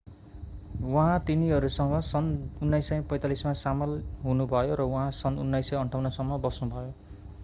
[0.83, 2.31] उहाँ तिनीहरूसँग सन्
[2.61, 3.93] 1945 मा सामेल
[4.23, 6.91] हुनुभयो र उहाँ सन् 1958 सम्म बस्नुभयो